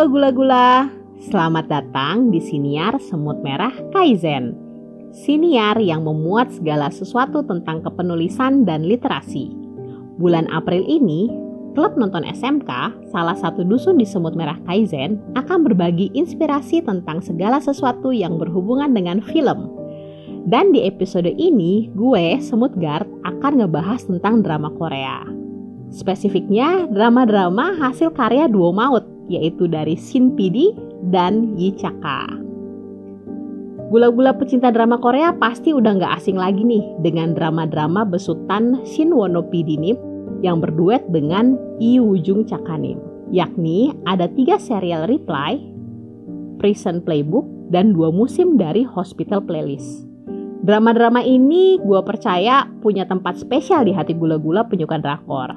Halo 0.00 0.16
gula-gula, 0.16 0.88
selamat 1.28 1.68
datang 1.68 2.32
di 2.32 2.40
Siniar 2.40 2.96
Semut 3.04 3.36
Merah 3.44 3.76
Kaizen. 3.92 4.56
Siniar 5.12 5.76
yang 5.76 6.08
memuat 6.08 6.48
segala 6.56 6.88
sesuatu 6.88 7.44
tentang 7.44 7.84
kepenulisan 7.84 8.64
dan 8.64 8.80
literasi. 8.88 9.52
Bulan 10.16 10.48
April 10.56 10.88
ini, 10.88 11.28
klub 11.76 12.00
nonton 12.00 12.24
SMK, 12.24 12.96
salah 13.12 13.36
satu 13.36 13.60
dusun 13.60 14.00
di 14.00 14.08
Semut 14.08 14.32
Merah 14.32 14.56
Kaizen, 14.64 15.20
akan 15.36 15.68
berbagi 15.68 16.08
inspirasi 16.16 16.80
tentang 16.80 17.20
segala 17.20 17.60
sesuatu 17.60 18.08
yang 18.08 18.40
berhubungan 18.40 18.96
dengan 18.96 19.20
film. 19.20 19.68
Dan 20.48 20.72
di 20.72 20.88
episode 20.88 21.28
ini, 21.28 21.92
gue, 21.92 22.40
Semut 22.40 22.72
Guard, 22.72 23.04
akan 23.28 23.60
ngebahas 23.60 24.08
tentang 24.08 24.40
drama 24.40 24.72
Korea. 24.80 25.28
Spesifiknya, 25.92 26.88
drama-drama 26.88 27.76
hasil 27.76 28.16
karya 28.16 28.48
duo 28.48 28.72
maut 28.72 29.19
yaitu 29.30 29.70
dari 29.70 29.94
Shin 29.94 30.34
PD 30.34 30.74
dan 31.14 31.54
Yi 31.54 31.78
Chaka. 31.78 32.26
Gula-gula 33.90 34.34
pecinta 34.34 34.70
drama 34.70 34.98
Korea 34.98 35.34
pasti 35.34 35.74
udah 35.74 35.98
nggak 35.98 36.22
asing 36.22 36.38
lagi 36.38 36.62
nih 36.62 36.82
dengan 37.02 37.34
drama-drama 37.34 38.06
besutan 38.06 38.82
Shin 38.86 39.14
Wono 39.14 39.46
Pidinip 39.46 39.98
yang 40.42 40.58
berduet 40.58 41.06
dengan 41.10 41.54
Yi 41.78 41.98
Wujung 42.02 42.46
Chakanim. 42.46 42.98
Yakni 43.30 43.94
ada 44.06 44.26
tiga 44.26 44.58
serial 44.58 45.06
Reply, 45.06 45.58
Prison 46.58 47.02
Playbook, 47.02 47.46
dan 47.70 47.94
dua 47.94 48.10
musim 48.10 48.58
dari 48.58 48.82
Hospital 48.82 49.42
Playlist. 49.46 50.06
Drama-drama 50.60 51.24
ini 51.24 51.80
gue 51.80 52.00
percaya 52.04 52.68
punya 52.84 53.08
tempat 53.08 53.40
spesial 53.40 53.86
di 53.86 53.96
hati 53.96 54.12
gula-gula 54.12 54.66
penyuka 54.68 55.00
drakor. 55.00 55.56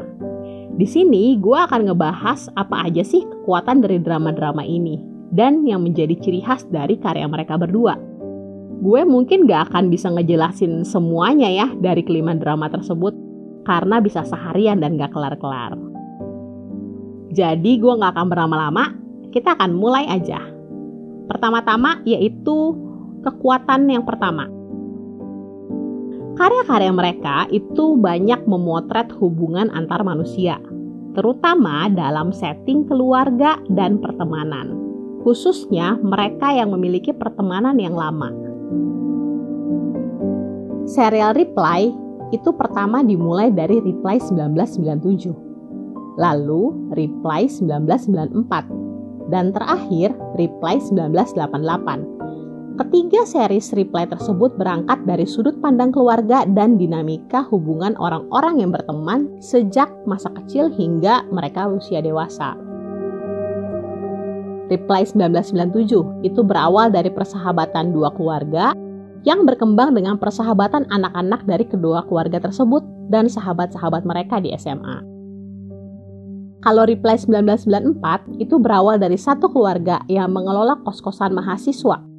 Di 0.73 0.89
sini 0.89 1.38
gue 1.38 1.53
akan 1.53 1.85
ngebahas 1.85 2.49
apa 2.57 2.89
aja 2.89 3.05
sih 3.05 3.21
kekuatan 3.21 3.85
dari 3.85 4.02
drama-drama 4.02 4.66
ini 4.66 4.97
dan 5.29 5.61
yang 5.66 5.85
menjadi 5.85 6.17
ciri 6.17 6.41
khas 6.41 6.66
dari 6.69 6.97
karya 6.97 7.29
mereka 7.29 7.61
berdua. 7.61 7.93
Gue 8.81 9.05
mungkin 9.05 9.45
gak 9.45 9.69
akan 9.69 9.94
bisa 9.94 10.09
ngejelasin 10.09 10.81
semuanya 10.81 11.49
ya 11.49 11.67
dari 11.77 12.01
kelima 12.01 12.33
drama 12.33 12.73
tersebut 12.73 13.13
karena 13.69 14.01
bisa 14.01 14.25
seharian 14.25 14.81
dan 14.81 14.97
gak 14.97 15.13
kelar-kelar. 15.13 15.77
Jadi 17.33 17.77
gue 17.77 17.94
gak 17.94 18.17
akan 18.17 18.27
berlama-lama, 18.29 18.97
kita 19.29 19.53
akan 19.53 19.77
mulai 19.77 20.09
aja. 20.09 20.41
Pertama-tama 21.29 22.01
yaitu 22.05 22.77
kekuatan 23.21 23.89
yang 23.89 24.05
pertama. 24.05 24.49
Karya-karya 26.34 26.89
mereka 26.89 27.45
itu 27.53 27.94
banyak 27.94 28.50
memotret 28.50 29.14
hubungan 29.22 29.70
antar 29.70 30.02
manusia, 30.02 30.58
terutama 31.14 31.86
dalam 31.94 32.34
setting 32.34 32.90
keluarga 32.90 33.62
dan 33.70 34.02
pertemanan, 34.02 34.73
khususnya 35.22 36.02
mereka 36.02 36.50
yang 36.50 36.73
memiliki 36.73 37.14
pertemanan 37.14 37.78
yang 37.78 37.94
lama. 37.94 38.34
Serial 40.90 41.38
Reply 41.38 41.94
itu 42.34 42.50
pertama 42.58 43.06
dimulai 43.06 43.53
dari 43.53 43.78
Reply 43.78 44.18
1997, 44.18 46.18
lalu 46.18 46.73
Reply 46.97 47.45
1994, 47.45 49.30
dan 49.30 49.53
terakhir 49.53 50.18
Reply 50.34 50.81
1988 50.81 52.22
Ketiga 52.73 53.21
series 53.21 53.69
reply 53.77 54.09
tersebut 54.09 54.57
berangkat 54.57 55.05
dari 55.05 55.29
sudut 55.29 55.53
pandang 55.61 55.93
keluarga 55.93 56.41
dan 56.41 56.73
dinamika 56.73 57.45
hubungan 57.53 57.94
orang-orang 58.01 58.66
yang 58.66 58.73
berteman 58.73 59.29
sejak 59.38 59.94
masa 60.09 60.34
kecil 60.41 60.73
hingga 60.73 61.22
mereka 61.29 61.69
usia 61.69 62.01
dewasa. 62.01 62.57
Reply 64.73 65.06
1997 65.06 66.25
itu 66.25 66.41
berawal 66.41 66.89
dari 66.89 67.13
persahabatan 67.13 67.94
dua 67.94 68.09
keluarga 68.17 68.73
yang 69.22 69.45
berkembang 69.45 69.94
dengan 69.94 70.17
persahabatan 70.17 70.89
anak-anak 70.89 71.45
dari 71.45 71.69
kedua 71.69 72.01
keluarga 72.09 72.41
tersebut 72.41 72.81
dan 73.13 73.29
sahabat-sahabat 73.29 74.01
mereka 74.01 74.41
di 74.41 74.50
SMA. 74.57 74.97
Kalau 76.66 76.89
Reply 76.89 77.22
1994 77.22 78.41
itu 78.41 78.57
berawal 78.57 78.97
dari 78.97 79.22
satu 79.22 79.45
keluarga 79.53 80.01
yang 80.09 80.33
mengelola 80.33 80.81
kos-kosan 80.81 81.38
mahasiswa 81.38 82.12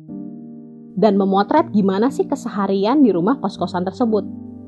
dan 0.95 1.19
memotret 1.19 1.71
gimana 1.75 2.11
sih 2.11 2.27
keseharian 2.27 3.03
di 3.03 3.11
rumah 3.11 3.39
kos-kosan 3.43 3.87
tersebut. 3.87 4.23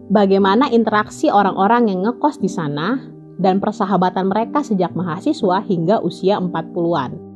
Bagaimana 0.06 0.70
interaksi 0.70 1.30
orang-orang 1.30 1.90
yang 1.90 2.06
ngekos 2.06 2.38
di 2.38 2.46
sana 2.46 3.02
dan 3.42 3.58
persahabatan 3.58 4.30
mereka 4.30 4.62
sejak 4.62 4.94
mahasiswa 4.94 5.62
hingga 5.66 5.98
usia 6.02 6.38
40-an. 6.38 7.26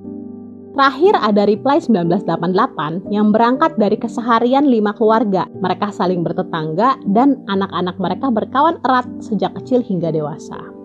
Terakhir 0.71 1.19
ada 1.19 1.43
Reply 1.51 1.83
1988 1.83 3.11
yang 3.11 3.35
berangkat 3.35 3.75
dari 3.75 3.99
keseharian 3.99 4.71
lima 4.71 4.95
keluarga. 4.95 5.51
Mereka 5.59 5.91
saling 5.91 6.23
bertetangga 6.23 6.95
dan 7.11 7.43
anak-anak 7.51 7.99
mereka 7.99 8.31
berkawan 8.31 8.79
erat 8.87 9.07
sejak 9.19 9.51
kecil 9.59 9.83
hingga 9.83 10.15
dewasa. 10.15 10.80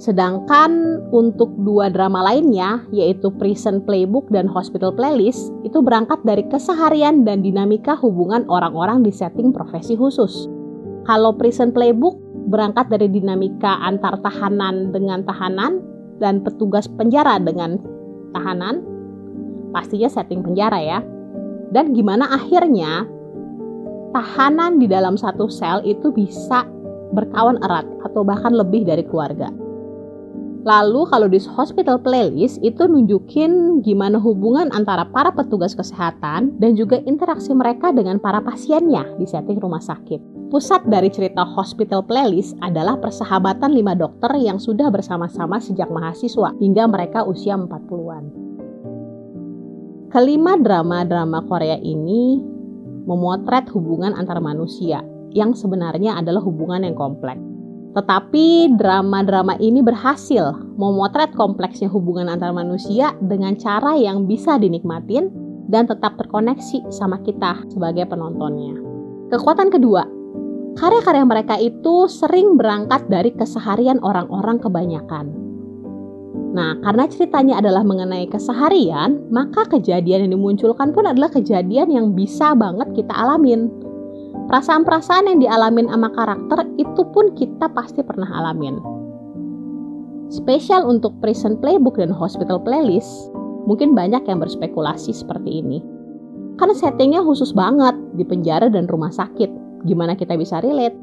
Sedangkan 0.00 1.04
untuk 1.12 1.52
dua 1.60 1.92
drama 1.92 2.24
lainnya, 2.24 2.80
yaitu 2.88 3.28
Prison 3.36 3.84
Playbook 3.84 4.32
dan 4.32 4.48
Hospital 4.48 4.96
Playlist, 4.96 5.52
itu 5.60 5.84
berangkat 5.84 6.24
dari 6.24 6.40
keseharian 6.48 7.28
dan 7.28 7.44
dinamika 7.44 8.00
hubungan 8.00 8.48
orang-orang 8.48 9.04
di 9.04 9.12
setting 9.12 9.52
profesi 9.52 10.00
khusus. 10.00 10.48
Kalau 11.04 11.36
Prison 11.36 11.68
Playbook 11.76 12.16
berangkat 12.48 12.88
dari 12.88 13.12
dinamika 13.12 13.76
antar 13.84 14.16
tahanan 14.24 14.88
dengan 14.88 15.20
tahanan 15.20 15.84
dan 16.16 16.40
petugas 16.40 16.88
penjara 16.88 17.36
dengan 17.36 17.76
tahanan, 18.32 18.80
pastinya 19.76 20.08
setting 20.08 20.40
penjara 20.40 20.80
ya. 20.80 21.04
Dan 21.76 21.92
gimana 21.92 22.24
akhirnya 22.40 23.04
tahanan 24.16 24.80
di 24.80 24.88
dalam 24.88 25.20
satu 25.20 25.44
sel 25.52 25.84
itu 25.84 26.08
bisa 26.08 26.64
berkawan 27.12 27.60
erat 27.60 27.84
atau 28.00 28.24
bahkan 28.24 28.56
lebih 28.56 28.88
dari 28.88 29.04
keluarga. 29.04 29.59
Lalu 30.60 31.08
kalau 31.08 31.24
di 31.24 31.40
hospital 31.40 31.96
playlist 32.04 32.60
itu 32.60 32.84
nunjukin 32.84 33.80
gimana 33.80 34.20
hubungan 34.20 34.68
antara 34.76 35.08
para 35.08 35.32
petugas 35.32 35.72
kesehatan 35.72 36.60
dan 36.60 36.76
juga 36.76 37.00
interaksi 37.08 37.56
mereka 37.56 37.96
dengan 37.96 38.20
para 38.20 38.44
pasiennya 38.44 39.08
di 39.16 39.24
setting 39.24 39.56
rumah 39.56 39.80
sakit. 39.80 40.52
Pusat 40.52 40.90
dari 40.92 41.08
cerita 41.08 41.46
hospital 41.46 42.04
playlist 42.04 42.58
adalah 42.60 43.00
persahabatan 43.00 43.72
lima 43.72 43.96
dokter 43.96 44.36
yang 44.36 44.60
sudah 44.60 44.92
bersama-sama 44.92 45.56
sejak 45.62 45.88
mahasiswa 45.88 46.52
hingga 46.60 46.84
mereka 46.90 47.24
usia 47.24 47.56
40-an. 47.56 48.24
Kelima 50.10 50.58
drama-drama 50.58 51.46
Korea 51.46 51.78
ini 51.80 52.42
memotret 53.08 53.70
hubungan 53.72 54.12
antar 54.12 54.42
manusia 54.42 55.00
yang 55.32 55.54
sebenarnya 55.54 56.18
adalah 56.18 56.42
hubungan 56.42 56.82
yang 56.82 56.98
kompleks. 56.98 57.49
Tetapi 57.90 58.78
drama-drama 58.78 59.58
ini 59.58 59.82
berhasil 59.82 60.54
memotret 60.78 61.34
kompleksnya 61.34 61.90
hubungan 61.90 62.30
antar 62.30 62.54
manusia 62.54 63.18
dengan 63.18 63.58
cara 63.58 63.98
yang 63.98 64.30
bisa 64.30 64.62
dinikmatin 64.62 65.30
dan 65.66 65.90
tetap 65.90 66.14
terkoneksi 66.14 66.86
sama 66.94 67.18
kita 67.26 67.66
sebagai 67.66 68.06
penontonnya. 68.06 68.78
Kekuatan 69.30 69.74
kedua, 69.74 70.06
karya-karya 70.78 71.24
mereka 71.26 71.58
itu 71.58 72.06
sering 72.06 72.54
berangkat 72.54 73.06
dari 73.10 73.34
keseharian 73.34 73.98
orang-orang 74.02 74.62
kebanyakan. 74.62 75.26
Nah, 76.50 76.74
karena 76.82 77.06
ceritanya 77.06 77.62
adalah 77.62 77.86
mengenai 77.86 78.26
keseharian, 78.26 79.30
maka 79.30 79.70
kejadian 79.70 80.26
yang 80.26 80.32
dimunculkan 80.34 80.90
pun 80.90 81.06
adalah 81.06 81.30
kejadian 81.30 81.94
yang 81.94 82.06
bisa 82.10 82.58
banget 82.58 82.90
kita 82.90 83.14
alamin 83.14 83.70
Perasaan-perasaan 84.50 85.30
yang 85.30 85.38
dialamin 85.38 85.86
sama 85.86 86.10
karakter 86.10 86.66
itu 86.74 87.06
pun 87.14 87.30
kita 87.38 87.70
pasti 87.70 88.02
pernah 88.02 88.26
alamin. 88.34 88.82
Spesial 90.26 90.90
untuk 90.90 91.14
Prison 91.22 91.54
Playbook 91.62 92.02
dan 92.02 92.10
Hospital 92.10 92.58
Playlist, 92.58 93.30
mungkin 93.70 93.94
banyak 93.94 94.26
yang 94.26 94.42
berspekulasi 94.42 95.14
seperti 95.14 95.62
ini. 95.62 95.78
Karena 96.58 96.74
settingnya 96.74 97.22
khusus 97.22 97.54
banget 97.54 97.94
di 98.18 98.26
penjara 98.26 98.66
dan 98.66 98.90
rumah 98.90 99.14
sakit. 99.14 99.86
Gimana 99.86 100.18
kita 100.18 100.34
bisa 100.34 100.58
relate? 100.58 100.98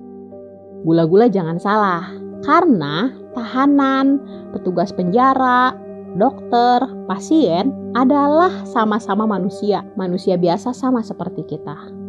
Gula-gula 0.83 1.31
jangan 1.31 1.55
salah, 1.55 2.03
karena 2.43 3.15
tahanan, 3.31 4.19
petugas 4.51 4.91
penjara, 4.91 5.71
dokter, 6.19 6.83
pasien 7.07 7.71
adalah 7.95 8.51
sama-sama 8.67 9.23
manusia, 9.23 9.87
manusia 9.95 10.35
biasa 10.35 10.75
sama 10.75 10.99
seperti 10.99 11.47
kita. 11.47 12.06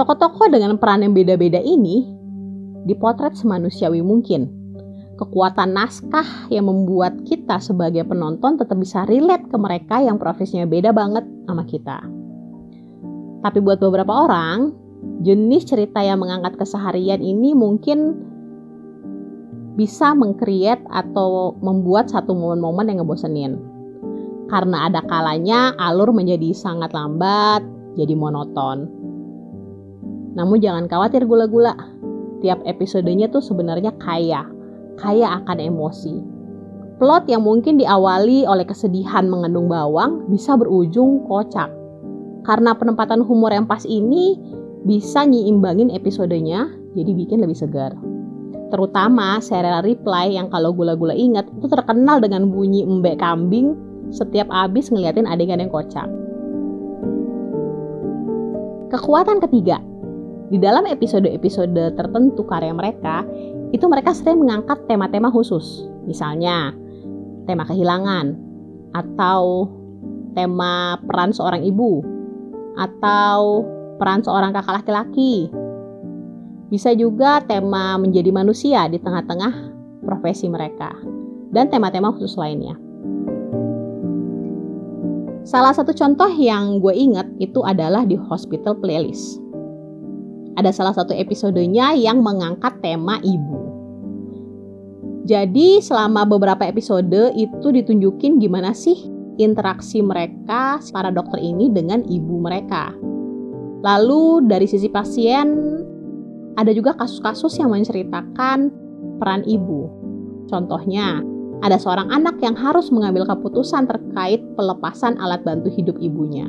Tokoh-tokoh 0.00 0.48
dengan 0.48 0.80
peran 0.80 1.04
yang 1.04 1.12
beda-beda 1.12 1.60
ini 1.60 2.08
dipotret 2.88 3.36
semanusiawi 3.36 4.00
mungkin. 4.00 4.48
Kekuatan 5.20 5.76
naskah 5.76 6.48
yang 6.48 6.72
membuat 6.72 7.20
kita 7.28 7.60
sebagai 7.60 8.08
penonton 8.08 8.56
tetap 8.56 8.80
bisa 8.80 9.04
relate 9.04 9.44
ke 9.52 9.56
mereka 9.60 10.00
yang 10.00 10.16
profesinya 10.16 10.64
beda 10.64 10.96
banget 10.96 11.28
sama 11.44 11.68
kita. 11.68 12.00
Tapi 13.44 13.60
buat 13.60 13.76
beberapa 13.76 14.08
orang, 14.24 14.72
jenis 15.20 15.68
cerita 15.68 16.00
yang 16.00 16.24
mengangkat 16.24 16.56
keseharian 16.56 17.20
ini 17.20 17.52
mungkin 17.52 18.24
bisa 19.76 20.16
mengcreate 20.16 20.80
atau 20.88 21.60
membuat 21.60 22.08
satu 22.08 22.32
momen-momen 22.32 22.88
yang 22.88 23.04
ngebosenin. 23.04 23.60
Karena 24.48 24.88
ada 24.88 25.04
kalanya 25.04 25.76
alur 25.76 26.08
menjadi 26.16 26.56
sangat 26.56 26.88
lambat, 26.96 27.60
jadi 28.00 28.16
monoton. 28.16 28.99
Namun 30.40 30.56
jangan 30.64 30.88
khawatir 30.88 31.28
gula-gula. 31.28 31.76
Tiap 32.40 32.64
episodenya 32.64 33.28
tuh 33.28 33.44
sebenarnya 33.44 33.92
kaya, 34.00 34.48
kaya 34.96 35.44
akan 35.44 35.60
emosi. 35.60 36.16
Plot 36.96 37.28
yang 37.28 37.44
mungkin 37.44 37.76
diawali 37.76 38.48
oleh 38.48 38.64
kesedihan 38.64 39.28
mengandung 39.28 39.68
bawang 39.68 40.24
bisa 40.32 40.56
berujung 40.56 41.28
kocak. 41.28 41.68
Karena 42.48 42.72
penempatan 42.72 43.20
humor 43.20 43.52
yang 43.52 43.68
pas 43.68 43.84
ini 43.84 44.40
bisa 44.88 45.28
nyiimbangin 45.28 45.92
episodenya, 45.92 46.72
jadi 46.96 47.12
bikin 47.12 47.44
lebih 47.44 47.60
segar. 47.60 47.92
Terutama 48.72 49.44
serial 49.44 49.84
Reply 49.84 50.40
yang 50.40 50.48
kalau 50.48 50.72
gula-gula 50.72 51.12
ingat 51.12 51.44
itu 51.52 51.68
terkenal 51.68 52.16
dengan 52.24 52.48
bunyi 52.48 52.88
embek 52.88 53.20
kambing 53.20 53.76
setiap 54.08 54.48
abis 54.48 54.88
ngeliatin 54.88 55.28
adegan 55.28 55.60
yang 55.60 55.68
kocak. 55.68 56.08
Kekuatan 58.88 59.38
ketiga, 59.38 59.78
di 60.50 60.58
dalam 60.58 60.82
episode-episode 60.82 61.94
tertentu 61.94 62.42
karya 62.42 62.74
mereka, 62.74 63.22
itu 63.70 63.86
mereka 63.86 64.10
sering 64.10 64.42
mengangkat 64.42 64.82
tema-tema 64.90 65.30
khusus. 65.30 65.86
Misalnya, 66.10 66.74
tema 67.46 67.62
kehilangan, 67.62 68.34
atau 68.90 69.70
tema 70.34 70.98
peran 71.06 71.30
seorang 71.30 71.62
ibu, 71.62 72.02
atau 72.74 73.62
peran 74.02 74.26
seorang 74.26 74.50
kakak 74.50 74.82
laki-laki. 74.82 75.46
Bisa 76.66 76.98
juga 76.98 77.42
tema 77.46 77.94
menjadi 77.98 78.34
manusia 78.34 78.90
di 78.90 78.98
tengah-tengah 78.98 79.54
profesi 80.02 80.50
mereka, 80.50 80.90
dan 81.54 81.70
tema-tema 81.70 82.10
khusus 82.10 82.34
lainnya. 82.34 82.74
Salah 85.46 85.74
satu 85.74 85.94
contoh 85.94 86.30
yang 86.30 86.82
gue 86.82 86.94
inget 86.94 87.26
itu 87.38 87.62
adalah 87.62 88.02
di 88.02 88.18
Hospital 88.18 88.78
Playlist. 88.78 89.49
Ada 90.58 90.74
salah 90.74 90.94
satu 90.94 91.14
episodenya 91.14 91.94
yang 91.94 92.24
mengangkat 92.24 92.80
tema 92.82 93.22
ibu. 93.22 93.70
Jadi 95.28 95.78
selama 95.78 96.26
beberapa 96.26 96.66
episode 96.66 97.36
itu 97.38 97.68
ditunjukin 97.70 98.42
gimana 98.42 98.74
sih 98.74 98.98
interaksi 99.38 100.02
mereka 100.02 100.82
para 100.90 101.14
dokter 101.14 101.38
ini 101.38 101.70
dengan 101.70 102.02
ibu 102.08 102.40
mereka. 102.42 102.90
Lalu 103.80 104.50
dari 104.50 104.66
sisi 104.66 104.90
pasien 104.90 105.48
ada 106.58 106.74
juga 106.74 106.92
kasus-kasus 106.98 107.56
yang 107.56 107.72
menceritakan 107.72 108.68
peran 109.22 109.46
ibu. 109.46 109.88
Contohnya, 110.50 111.22
ada 111.60 111.76
seorang 111.76 112.08
anak 112.08 112.40
yang 112.40 112.56
harus 112.56 112.88
mengambil 112.88 113.28
keputusan 113.28 113.86
terkait 113.88 114.40
pelepasan 114.56 115.16
alat 115.20 115.44
bantu 115.44 115.68
hidup 115.72 115.96
ibunya. 116.00 116.48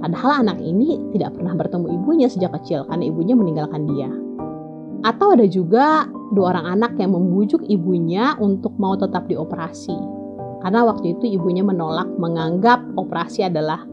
Padahal 0.00 0.44
anak 0.44 0.60
ini 0.60 1.00
tidak 1.16 1.36
pernah 1.38 1.56
bertemu 1.56 1.86
ibunya 1.96 2.28
sejak 2.28 2.52
kecil 2.60 2.84
karena 2.86 3.08
ibunya 3.08 3.32
meninggalkan 3.32 3.88
dia. 3.88 4.10
Atau 5.04 5.36
ada 5.36 5.46
juga 5.48 6.08
dua 6.34 6.56
orang 6.56 6.80
anak 6.80 6.98
yang 7.00 7.14
membujuk 7.14 7.62
ibunya 7.70 8.36
untuk 8.36 8.74
mau 8.76 8.98
tetap 8.98 9.28
dioperasi. 9.30 9.96
Karena 10.64 10.82
waktu 10.88 11.14
itu 11.16 11.38
ibunya 11.38 11.62
menolak 11.62 12.08
menganggap 12.18 12.82
operasi 12.98 13.46
adalah 13.46 13.86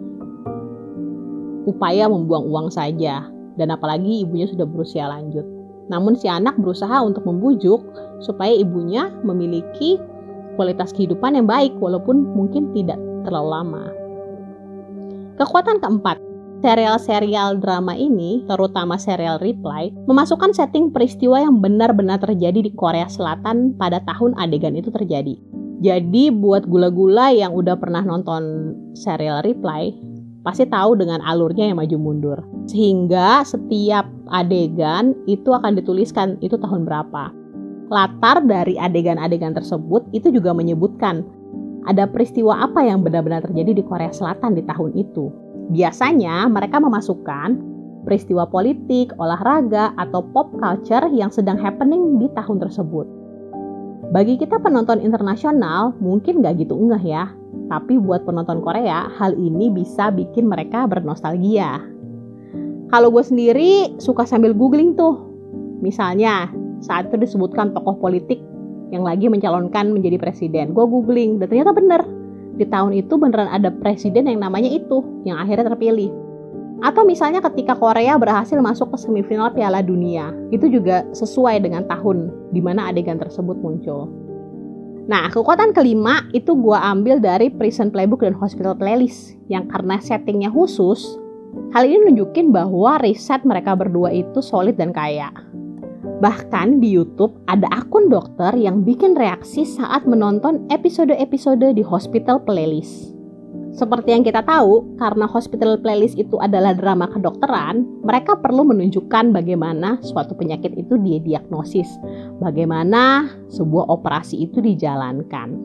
upaya 1.69 2.09
membuang 2.09 2.49
uang 2.49 2.67
saja. 2.73 3.29
Dan 3.53 3.69
apalagi 3.69 4.25
ibunya 4.25 4.49
sudah 4.49 4.65
berusia 4.65 5.05
lanjut. 5.05 5.45
Namun 5.91 6.17
si 6.17 6.25
anak 6.25 6.57
berusaha 6.57 7.03
untuk 7.05 7.27
membujuk 7.27 7.85
supaya 8.23 8.49
ibunya 8.49 9.13
memiliki 9.21 10.01
kualitas 10.57 10.89
kehidupan 10.95 11.37
yang 11.37 11.45
baik 11.45 11.75
walaupun 11.77 12.33
mungkin 12.33 12.73
tidak 12.73 12.97
terlalu 13.21 13.49
lama. 13.53 14.02
Kekuatan 15.43 15.83
keempat, 15.83 16.23
serial-serial 16.63 17.59
drama 17.59 17.91
ini, 17.99 18.47
terutama 18.47 18.95
serial 18.95 19.43
Reply, 19.43 19.91
memasukkan 20.07 20.55
setting 20.55 20.87
peristiwa 20.87 21.35
yang 21.35 21.59
benar-benar 21.59 22.15
terjadi 22.23 22.63
di 22.63 22.71
Korea 22.71 23.11
Selatan 23.11 23.75
pada 23.75 23.99
tahun 24.07 24.39
adegan 24.39 24.71
itu 24.79 24.87
terjadi. 24.87 25.35
Jadi 25.83 26.31
buat 26.31 26.63
gula-gula 26.63 27.35
yang 27.35 27.51
udah 27.51 27.75
pernah 27.75 28.07
nonton 28.07 28.71
serial 28.95 29.43
Reply, 29.43 29.91
pasti 30.47 30.63
tahu 30.63 30.95
dengan 30.95 31.19
alurnya 31.27 31.67
yang 31.67 31.83
maju 31.83 31.97
mundur. 31.99 32.39
Sehingga 32.71 33.43
setiap 33.43 34.07
adegan 34.31 35.11
itu 35.27 35.51
akan 35.51 35.75
dituliskan 35.75 36.39
itu 36.39 36.55
tahun 36.55 36.87
berapa 36.87 37.43
latar 37.91 38.41
dari 38.47 38.79
adegan-adegan 38.79 39.53
tersebut 39.53 40.07
itu 40.15 40.33
juga 40.33 40.55
menyebutkan 40.55 41.21
ada 41.87 42.07
peristiwa 42.07 42.63
apa 42.63 42.83
yang 42.83 43.03
benar-benar 43.03 43.43
terjadi 43.43 43.79
di 43.79 43.83
Korea 43.83 44.11
Selatan 44.11 44.55
di 44.55 44.63
tahun 44.63 44.95
itu. 44.95 45.31
Biasanya 45.71 46.47
mereka 46.51 46.79
memasukkan 46.83 47.73
peristiwa 48.03 48.43
politik, 48.47 49.15
olahraga, 49.15 49.95
atau 49.95 50.21
pop 50.35 50.51
culture 50.59 51.07
yang 51.15 51.31
sedang 51.31 51.55
happening 51.55 52.19
di 52.19 52.27
tahun 52.35 52.59
tersebut. 52.59 53.07
Bagi 54.11 54.37
kita 54.37 54.59
penonton 54.59 54.99
internasional 54.99 55.95
mungkin 56.03 56.43
nggak 56.43 56.67
gitu 56.67 56.75
enggak 56.75 57.01
ya, 57.01 57.31
tapi 57.71 57.97
buat 57.97 58.27
penonton 58.27 58.59
Korea 58.59 59.07
hal 59.15 59.33
ini 59.39 59.71
bisa 59.71 60.11
bikin 60.11 60.45
mereka 60.51 60.85
bernostalgia. 60.85 61.79
Kalau 62.91 63.09
gue 63.09 63.23
sendiri 63.25 63.97
suka 63.97 64.27
sambil 64.27 64.53
googling 64.53 64.93
tuh, 64.93 65.17
misalnya 65.81 66.51
saat 66.83 67.09
itu 67.09 67.17
disebutkan 67.25 67.71
tokoh 67.73 67.97
politik 67.97 68.42
yang 68.93 69.01
lagi 69.01 69.25
mencalonkan 69.25 69.89
menjadi 69.89 70.21
presiden. 70.21 70.77
Gue 70.77 70.85
googling 70.85 71.41
dan 71.41 71.49
ternyata 71.49 71.73
bener. 71.73 72.05
Di 72.53 72.69
tahun 72.69 72.93
itu 72.93 73.17
beneran 73.17 73.49
ada 73.49 73.73
presiden 73.73 74.29
yang 74.29 74.37
namanya 74.45 74.69
itu, 74.69 75.01
yang 75.25 75.41
akhirnya 75.41 75.73
terpilih. 75.73 76.13
Atau 76.85 77.01
misalnya 77.01 77.41
ketika 77.41 77.73
Korea 77.73 78.13
berhasil 78.21 78.59
masuk 78.61 78.93
ke 78.93 78.97
semifinal 79.01 79.49
Piala 79.57 79.81
Dunia, 79.81 80.29
itu 80.53 80.69
juga 80.69 81.01
sesuai 81.17 81.65
dengan 81.65 81.89
tahun 81.89 82.29
di 82.53 82.61
mana 82.61 82.93
adegan 82.93 83.17
tersebut 83.17 83.57
muncul. 83.57 84.11
Nah, 85.03 85.27
kekuatan 85.33 85.75
kelima 85.75 86.23
itu 86.31 86.55
gue 86.55 86.77
ambil 86.77 87.19
dari 87.19 87.51
Prison 87.51 87.91
Playbook 87.91 88.23
dan 88.23 88.37
Hospital 88.37 88.77
Playlist, 88.77 89.35
yang 89.51 89.67
karena 89.67 89.99
settingnya 89.99 90.47
khusus, 90.47 91.19
hal 91.75 91.83
ini 91.83 92.07
nunjukin 92.07 92.55
bahwa 92.55 93.01
riset 93.03 93.43
mereka 93.43 93.75
berdua 93.75 94.15
itu 94.15 94.39
solid 94.39 94.79
dan 94.79 94.95
kaya. 94.95 95.31
Bahkan 96.21 96.83
di 96.83 96.93
YouTube 96.93 97.33
ada 97.49 97.65
akun 97.73 98.11
dokter 98.11 98.53
yang 98.53 98.85
bikin 98.85 99.17
reaksi 99.17 99.65
saat 99.65 100.05
menonton 100.05 100.67
episode-episode 100.69 101.73
di 101.73 101.81
Hospital 101.81 102.43
Playlist. 102.45 103.13
Seperti 103.73 104.13
yang 104.13 104.21
kita 104.21 104.45
tahu, 104.45 105.01
karena 105.01 105.25
Hospital 105.25 105.81
Playlist 105.81 106.13
itu 106.13 106.37
adalah 106.37 106.77
drama 106.77 107.09
kedokteran, 107.09 108.05
mereka 108.05 108.37
perlu 108.37 108.61
menunjukkan 108.69 109.33
bagaimana 109.33 109.97
suatu 110.05 110.37
penyakit 110.37 110.77
itu 110.77 110.93
didiagnosis, 111.01 111.89
bagaimana 112.37 113.33
sebuah 113.49 113.89
operasi 113.89 114.45
itu 114.45 114.61
dijalankan. 114.61 115.57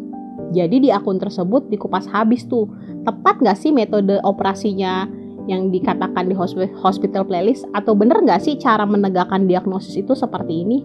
Jadi 0.57 0.88
di 0.88 0.88
akun 0.88 1.21
tersebut 1.21 1.69
dikupas 1.69 2.09
habis 2.09 2.49
tuh, 2.49 2.64
tepat 3.05 3.45
nggak 3.45 3.59
sih 3.61 3.76
metode 3.76 4.17
operasinya 4.25 5.05
yang 5.49 5.73
dikatakan 5.73 6.28
di 6.28 6.37
hospital 6.76 7.25
playlist 7.25 7.64
atau 7.73 7.97
bener 7.97 8.21
nggak 8.21 8.45
sih 8.45 8.61
cara 8.61 8.85
menegakkan 8.85 9.49
diagnosis 9.49 9.97
itu 9.97 10.12
seperti 10.12 10.62
ini? 10.62 10.85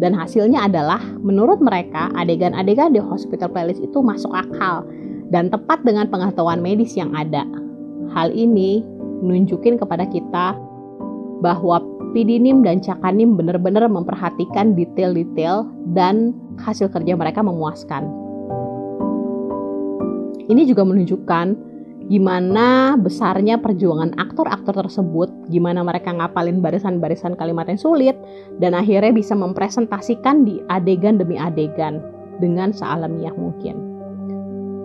Dan 0.00 0.16
hasilnya 0.16 0.64
adalah 0.64 0.98
menurut 1.20 1.60
mereka 1.60 2.08
adegan-adegan 2.16 2.96
di 2.96 3.00
hospital 3.04 3.52
playlist 3.52 3.84
itu 3.84 4.00
masuk 4.00 4.32
akal 4.32 4.88
dan 5.28 5.52
tepat 5.52 5.84
dengan 5.84 6.08
pengetahuan 6.08 6.64
medis 6.64 6.96
yang 6.96 7.12
ada. 7.12 7.44
Hal 8.16 8.32
ini 8.32 8.80
nunjukin 9.20 9.76
kepada 9.76 10.08
kita 10.08 10.56
bahwa 11.44 11.84
Pidinim 12.10 12.66
dan 12.66 12.82
Cakanim 12.82 13.38
benar-benar 13.38 13.86
memperhatikan 13.86 14.74
detail-detail 14.74 15.68
dan 15.94 16.34
hasil 16.58 16.90
kerja 16.90 17.14
mereka 17.14 17.44
memuaskan. 17.44 18.08
Ini 20.50 20.66
juga 20.66 20.82
menunjukkan 20.82 21.69
gimana 22.10 22.98
besarnya 22.98 23.62
perjuangan 23.62 24.18
aktor-aktor 24.18 24.82
tersebut, 24.82 25.30
gimana 25.46 25.86
mereka 25.86 26.10
ngapalin 26.10 26.58
barisan-barisan 26.58 27.38
kalimat 27.38 27.70
yang 27.70 27.78
sulit, 27.78 28.18
dan 28.58 28.74
akhirnya 28.74 29.14
bisa 29.14 29.38
mempresentasikan 29.38 30.42
di 30.42 30.58
adegan 30.66 31.22
demi 31.22 31.38
adegan 31.38 32.02
dengan 32.42 32.74
sealamiah 32.74 33.30
mungkin. 33.38 33.78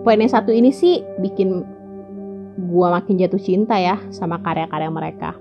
Poin 0.06 0.22
yang 0.22 0.30
satu 0.30 0.54
ini 0.54 0.70
sih 0.70 1.02
bikin 1.18 1.66
gue 2.56 2.88
makin 2.88 3.18
jatuh 3.18 3.42
cinta 3.42 3.74
ya 3.74 3.98
sama 4.14 4.38
karya-karya 4.38 4.86
mereka. 4.86 5.34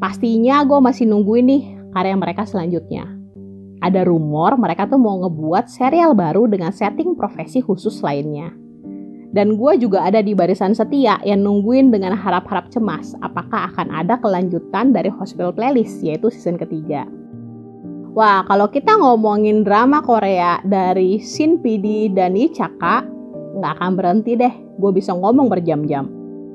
Pastinya 0.00 0.64
gue 0.64 0.80
masih 0.80 1.04
nungguin 1.04 1.46
nih 1.52 1.62
karya 1.92 2.16
mereka 2.16 2.48
selanjutnya. 2.48 3.04
Ada 3.84 4.08
rumor 4.08 4.56
mereka 4.56 4.88
tuh 4.88 4.96
mau 4.96 5.20
ngebuat 5.20 5.68
serial 5.68 6.16
baru 6.16 6.48
dengan 6.48 6.72
setting 6.72 7.12
profesi 7.12 7.60
khusus 7.60 8.00
lainnya. 8.00 8.65
Dan 9.36 9.60
gue 9.60 9.72
juga 9.76 10.08
ada 10.08 10.24
di 10.24 10.32
barisan 10.32 10.72
setia 10.72 11.20
yang 11.20 11.44
nungguin 11.44 11.92
dengan 11.92 12.16
harap-harap 12.16 12.72
cemas 12.72 13.12
apakah 13.20 13.68
akan 13.68 13.92
ada 13.92 14.16
kelanjutan 14.16 14.96
dari 14.96 15.12
Hospital 15.12 15.52
Playlist 15.52 16.00
yaitu 16.00 16.32
season 16.32 16.56
ketiga. 16.56 17.04
Wah, 18.16 18.48
kalau 18.48 18.72
kita 18.72 18.96
ngomongin 18.96 19.60
drama 19.60 20.00
Korea 20.00 20.56
dari 20.64 21.20
Shin 21.20 21.60
PD 21.60 22.16
dan 22.16 22.32
Lee 22.32 22.48
Chaka, 22.48 23.04
nggak 23.60 23.72
akan 23.76 23.92
berhenti 23.92 24.40
deh. 24.40 24.54
Gue 24.80 24.96
bisa 24.96 25.12
ngomong 25.12 25.52
berjam-jam. 25.52 26.08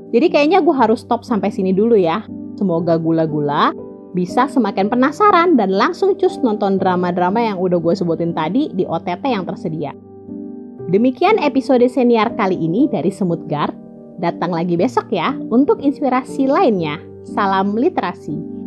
Jadi 0.09 0.33
kayaknya 0.33 0.65
gue 0.65 0.73
harus 0.73 1.05
stop 1.05 1.21
sampai 1.21 1.53
sini 1.53 1.69
dulu 1.77 1.93
ya. 1.93 2.25
Semoga 2.57 2.97
gula-gula 2.97 3.77
bisa 4.17 4.49
semakin 4.49 4.89
penasaran 4.89 5.53
dan 5.53 5.69
langsung 5.69 6.17
cus 6.17 6.41
nonton 6.41 6.81
drama-drama 6.81 7.45
yang 7.45 7.61
udah 7.61 7.77
gue 7.77 7.93
sebutin 7.93 8.33
tadi 8.33 8.73
di 8.73 8.81
OTT 8.89 9.23
yang 9.29 9.45
tersedia. 9.45 9.93
Demikian 10.91 11.39
episode 11.39 11.87
senior 11.87 12.35
kali 12.35 12.59
ini 12.59 12.83
dari 12.91 13.07
Semut 13.07 13.47
Guard. 13.47 13.71
Datang 14.19 14.51
lagi 14.51 14.75
besok 14.75 15.07
ya 15.07 15.31
untuk 15.47 15.79
inspirasi 15.79 16.51
lainnya. 16.51 16.99
Salam 17.23 17.79
literasi. 17.79 18.60